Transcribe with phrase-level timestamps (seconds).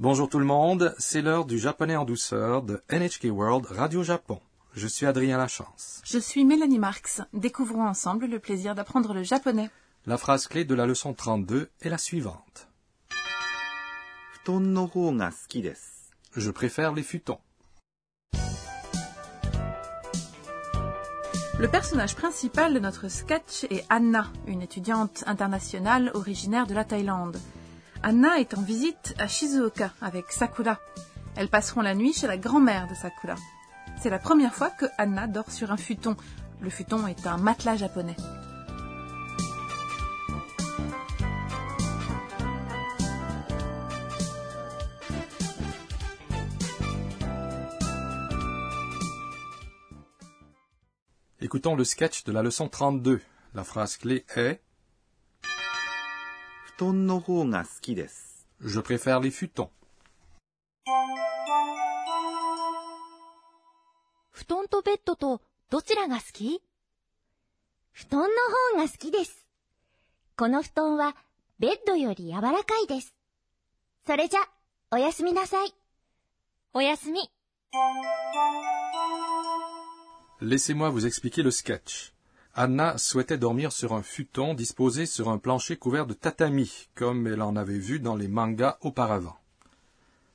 [0.00, 4.40] Bonjour tout le monde, c'est l'heure du japonais en douceur de NHK World Radio Japon.
[4.72, 6.02] Je suis Adrien Lachance.
[6.04, 7.20] Je suis Mélanie Marx.
[7.32, 9.70] Découvrons ensemble le plaisir d'apprendre le japonais.
[10.06, 12.68] La phrase clé de la leçon 32 est la suivante.
[16.36, 17.40] Je préfère les futons.
[21.58, 27.40] Le personnage principal de notre sketch est Anna, une étudiante internationale originaire de la Thaïlande.
[28.02, 30.78] Anna est en visite à Shizuoka avec Sakura.
[31.36, 33.34] Elles passeront la nuit chez la grand-mère de Sakura.
[34.00, 36.16] C'est la première fois que Anna dort sur un futon.
[36.60, 38.16] Le futon est un matelas japonais.
[51.40, 53.20] Écoutons le sketch de la leçon 32.
[53.54, 54.60] La phrase clé est
[56.78, 58.46] 布団の方が好きです。
[58.62, 59.68] Je préfère les futons.
[64.30, 66.62] 布団とベッドとどちらが好き？
[67.90, 68.28] 布団の
[68.76, 69.44] 方が好きです。
[70.36, 71.16] この布団は
[71.58, 73.12] ベッドより柔らかいです。
[74.06, 74.40] それじゃ、
[74.92, 75.74] おやすみなさい。
[76.74, 77.28] おやすみ。
[80.40, 82.12] Laissez-moi vous expliquer le sketch.
[82.60, 87.40] Anna souhaitait dormir sur un futon disposé sur un plancher couvert de tatami, comme elle
[87.40, 89.38] en avait vu dans les mangas auparavant.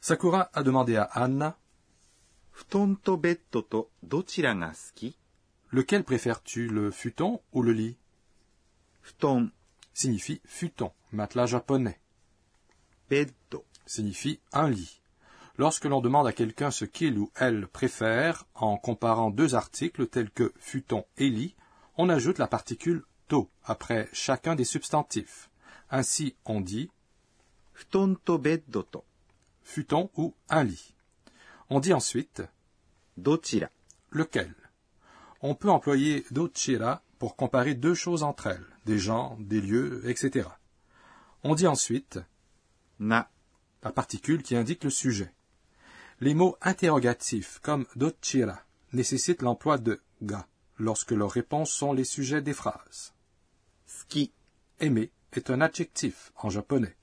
[0.00, 1.56] Sakura a demandé à Anna
[5.70, 7.96] Lequel préfères-tu, le futon ou le lit?
[9.02, 9.52] Futon
[9.94, 12.00] signifie futon, matelas japonais.
[13.08, 13.30] Bed
[13.86, 15.00] signifie un lit.
[15.56, 20.30] Lorsque l'on demande à quelqu'un ce qu'il ou elle préfère, en comparant deux articles tels
[20.30, 21.54] que futon et lit,
[21.98, 25.50] on ajoute la particule to après chacun des substantifs.
[25.90, 26.90] Ainsi, on dit
[27.74, 28.16] futon
[30.16, 30.94] ou un lit.
[31.70, 32.42] On dit ensuite
[33.16, 33.68] dochira.
[34.10, 34.54] Lequel
[35.42, 40.48] On peut employer dochira pour comparer deux choses entre elles, des gens, des lieux, etc.
[41.42, 42.20] On dit ensuite
[43.00, 43.28] na,
[43.82, 45.32] la particule qui indique le sujet.
[46.20, 48.62] Les mots interrogatifs comme dochira
[48.92, 50.46] nécessitent l'emploi de ga
[50.78, 53.14] lorsque leurs réponses sont les sujets des phrases.
[53.86, 54.32] Ski.
[54.80, 56.96] Aimer est un adjectif en japonais.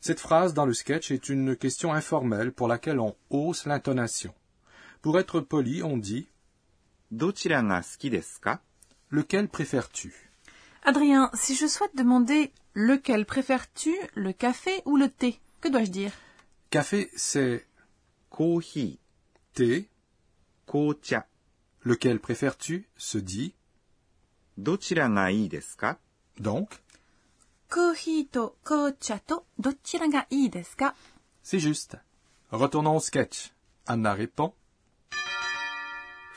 [0.00, 4.34] Cette phrase dans le sketch est une question informelle pour laquelle on hausse l'intonation.
[5.02, 6.28] Pour être poli, on dit
[9.10, 10.30] Lequel préfères-tu?
[10.84, 16.12] Adrien, si je souhaite demander lequel préfères-tu, le café ou le thé, que dois-je dire?
[16.70, 17.66] Café, c'est
[18.30, 18.98] Kohi.
[19.52, 19.88] Thé,
[20.66, 21.26] Kocha.
[21.83, 23.53] Lequel préfères-tu se dit
[24.57, 25.99] どちらがいいですか
[26.39, 26.67] donc
[27.69, 30.95] コーヒーと紅茶とどちらがいいですか
[31.43, 31.97] c'est juste.
[32.51, 33.53] Retournons au sketch.
[33.85, 34.53] Anna répond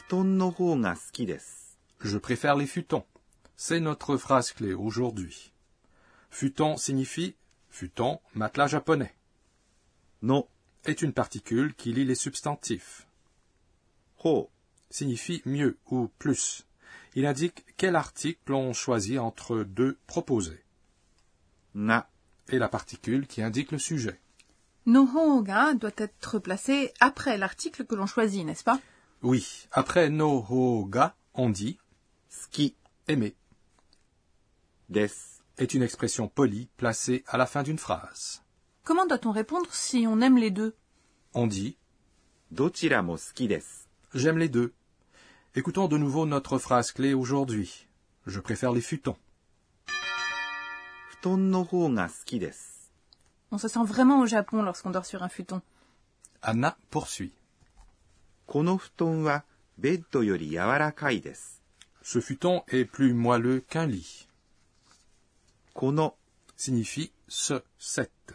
[0.08, 1.78] 布団の方が好きです。
[2.00, 3.04] Je préfère les futons.
[3.56, 5.52] C'est notre phrase clé aujourd'hui.
[6.30, 7.34] Futon signifie
[7.70, 9.14] futon, matelas japonais.
[10.22, 10.48] の
[10.84, 13.06] Est une particule qui lie les substantifs.
[14.16, 14.50] 方
[14.93, 16.65] signifie mieux ou plus.
[17.15, 20.63] Il indique quel article on choisit entre deux proposés.
[21.73, 22.07] Na
[22.49, 24.19] est la particule qui indique le sujet.
[24.85, 28.79] Nohoga doit être placé après l'article que l'on choisit, n'est-ce pas?
[29.23, 31.79] Oui, après nohoga, on dit
[32.29, 32.75] ski
[33.07, 33.35] aimer.
[34.89, 35.09] Des
[35.57, 38.43] est une expression polie placée à la fin d'une phrase.
[38.83, 40.75] Comment doit-on répondre si on aime les deux?
[41.33, 41.77] On dit
[42.51, 42.69] mo
[44.13, 44.73] J'aime les deux.
[45.55, 47.85] Écoutons de nouveau notre phrase clé aujourd'hui.
[48.25, 49.15] Je préfère les futons.
[53.51, 55.61] On se sent vraiment au Japon lorsqu'on dort sur un futon.
[56.41, 57.35] Anna poursuit.
[62.01, 64.27] Ce futon est plus moelleux qu'un lit.
[65.75, 66.15] Kono
[66.55, 68.33] signifie ce, cette.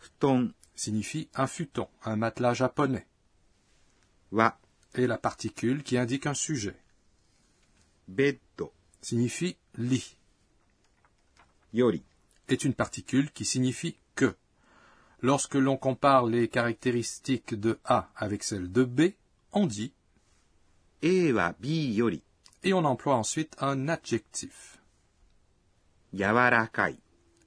[0.00, 3.06] Futon signifie un futon, un matelas japonais.
[4.32, 4.58] Wa
[4.94, 6.76] est la particule qui indique un sujet.
[8.08, 8.38] Bed
[9.00, 10.16] signifie lit.
[11.72, 12.02] Yori
[12.48, 14.34] est une particule qui signifie que.
[15.20, 19.12] Lorsque l'on compare les caractéristiques de A avec celles de B,
[19.52, 19.92] on dit
[21.04, 22.22] E wa B yori.
[22.64, 24.78] Et on emploie ensuite un adjectif.
[26.12, 26.96] Yawarakai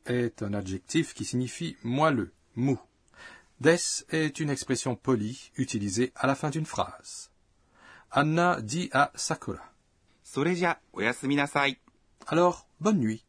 [0.05, 2.79] est un adjectif qui signifie moelleux, mou.
[3.61, 3.77] Des
[4.09, 7.29] est une expression polie utilisée à la fin d'une phrase.
[8.17, 9.73] Anna dit à Sakura.
[10.23, 11.77] Soreja, oyasuminasai.
[12.27, 13.25] Alors, bonne nuit.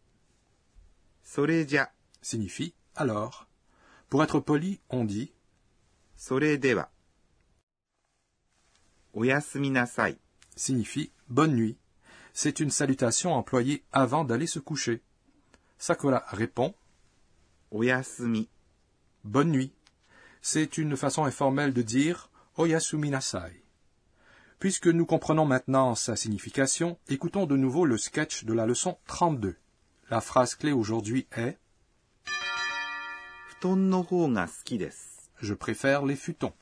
[1.24, 1.90] Soreja
[2.22, 3.48] signifie alors.
[4.08, 5.32] Pour être poli, on dit
[6.16, 6.88] Soredeva.
[9.12, 10.18] Oyasuminasai
[10.54, 11.76] signifie bonne nuit.
[12.32, 15.02] C'est une salutation employée avant d'aller se coucher.
[15.78, 16.76] Sakura répond
[17.72, 18.48] Oyasumi.
[19.24, 19.72] Bonne nuit.
[20.42, 23.65] C'est une façon informelle de dire Oyasumi nasai.
[24.58, 29.56] Puisque nous comprenons maintenant sa signification, écoutons de nouveau le sketch de la leçon 32.
[30.08, 31.58] La phrase clé aujourd'hui est
[35.40, 36.54] Je préfère les futons.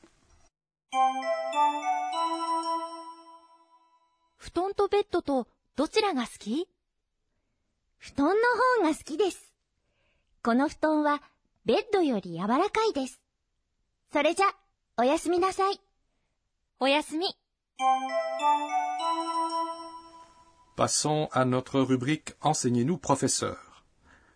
[20.75, 23.83] Passons à notre rubrique Enseignez-nous, professeur.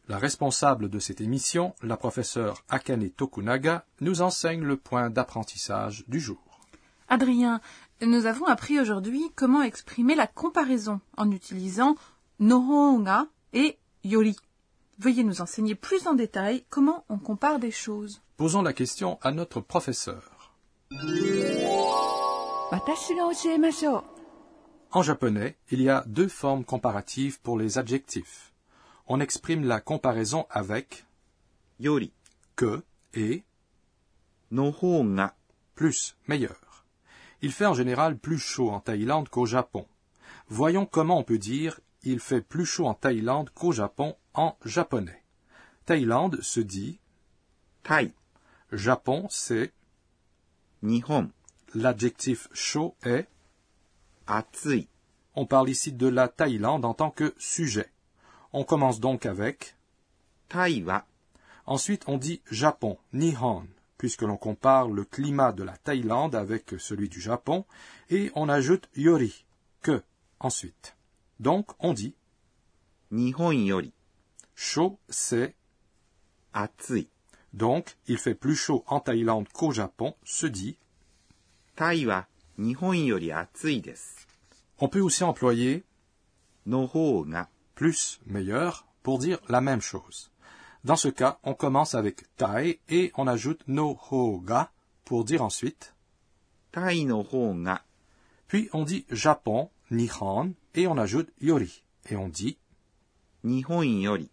[0.08, 6.20] La responsable de cette émission, la professeure Akane Tokunaga, nous enseigne le point d'apprentissage du
[6.20, 6.62] jour.
[7.08, 7.62] Adrien,
[8.02, 11.96] nous avons appris aujourd'hui comment exprimer la comparaison en utilisant
[12.40, 14.38] Nohonga et Yori.
[15.00, 18.22] Veuillez nous enseigner plus en détail comment on compare des choses.
[18.38, 20.54] Posons la question à notre professeur.
[24.92, 28.54] En japonais, il y a deux formes comparatives pour les adjectifs.
[29.08, 31.06] On exprime la comparaison avec
[31.80, 32.14] yori
[32.56, 32.84] que
[33.16, 33.44] et
[34.52, 35.36] nohonga
[35.74, 36.86] plus meilleur.
[37.42, 39.88] Il fait en général plus chaud en Thaïlande qu'au Japon.
[40.48, 45.24] Voyons comment on peut dire il fait plus chaud en Thaïlande qu'au Japon en japonais.
[45.86, 47.00] Thaïlande se dit
[47.82, 48.14] Thaï.
[48.72, 49.74] Japon c'est
[50.84, 51.32] Nihon.
[51.76, 53.28] L'adjectif chaud est
[54.26, 54.88] atsui.
[55.36, 57.92] On parle ici de la Thaïlande en tant que sujet.
[58.54, 59.76] On commence donc avec
[60.48, 61.06] Taïwa.
[61.68, 63.68] Ensuite, on dit Japon, Nihon,
[64.00, 67.66] puisque l'on compare le climat de la Thaïlande avec celui du Japon,
[68.10, 69.46] et on ajoute yori,
[69.82, 70.02] que,
[70.40, 70.96] ensuite.
[71.40, 72.16] Donc, on dit
[73.12, 73.94] Nihon yori.
[74.56, 75.56] Chaud, c'est
[76.54, 77.10] atsui.
[77.54, 80.80] Donc, il fait plus chaud en Thaïlande qu'au Japon, se dit
[81.79, 82.27] タイは
[82.59, 84.27] 日本より暑いです。
[84.79, 85.83] On peut aussi employer
[86.67, 90.31] の方が、 plus, meilleur, pour dire la même chose.
[90.85, 94.71] Dans ce cas, on commence avec tai et on ajoute no hoga
[95.05, 95.93] pour dire ensuite.
[96.73, 97.85] タイの方が、
[98.49, 101.85] Puis on dit Japon, Nihon, et on ajoute yori.
[102.11, 102.59] Et on dit.
[103.45, 104.31] 日本より、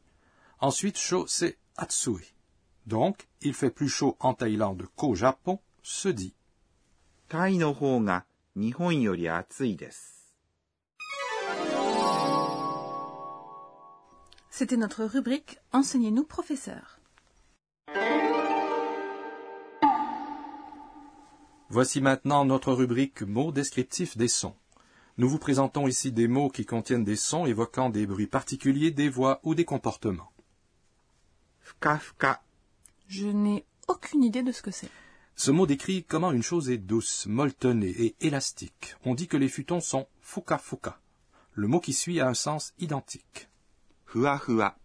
[0.59, 2.33] Ensuite, chaud, c'est atsui.
[2.85, 6.35] Donc, il fait plus chaud en Thaïlande qu'au Japon, se dit.
[7.29, 8.25] タイの方が
[8.55, 10.21] 日本より暑いです。
[14.51, 16.99] C'était notre rubrique Enseignez-nous, professeur.
[21.69, 24.55] Voici maintenant notre rubrique mots descriptifs des sons.
[25.17, 29.07] Nous vous présentons ici des mots qui contiennent des sons évoquant des bruits particuliers, des
[29.07, 30.31] voix ou des comportements.
[31.61, 32.41] ふかふか、
[33.07, 34.89] Je n'ai aucune idée de ce que c'est.
[35.38, 38.96] Ce mot décrit comment une chose est douce, molletonnée et élastique.
[39.04, 40.98] On dit que les futons sont fuka fuka.
[41.52, 43.50] Le mot qui suit a un sens identique.
[44.14, 44.78] Hua hua.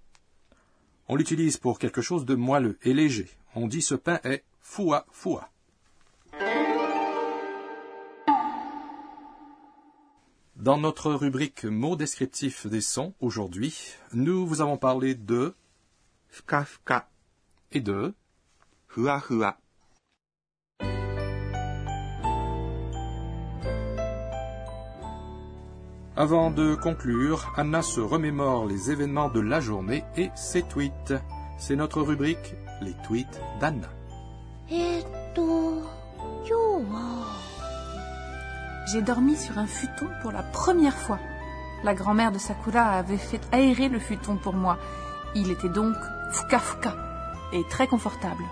[1.07, 3.29] On l'utilise pour quelque chose de moelleux et léger.
[3.55, 5.49] On dit ce pain est foua foua.
[10.57, 15.55] Dans notre rubrique mots descriptifs des sons aujourd'hui, nous vous avons parlé de
[16.27, 17.09] fuka fuka
[17.71, 18.13] et de
[18.97, 19.60] hua hua.
[26.21, 31.15] Avant de conclure, Anna se remémore les événements de la journée et ses tweets.
[31.57, 33.87] C'est notre rubrique Les tweets d'Anna.
[38.85, 41.17] J'ai dormi sur un futon pour la première fois.
[41.83, 44.77] La grand-mère de Sakura avait fait aérer le futon pour moi.
[45.33, 45.95] Il était donc
[46.33, 46.95] fouca fouca
[47.51, 48.43] et très confortable.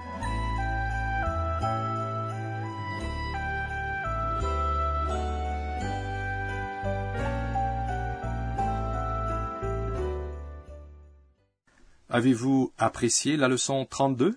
[12.11, 14.35] Avez-vous apprécié la leçon 32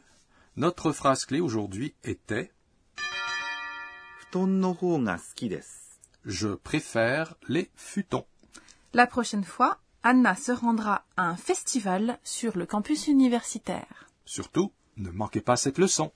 [0.57, 2.53] Notre phrase clé aujourd'hui était
[6.27, 8.27] Je préfère les futons.
[8.93, 14.07] La prochaine fois, Anna se rendra à un festival sur le campus universitaire.
[14.27, 16.13] Surtout, ne manquez pas cette leçon.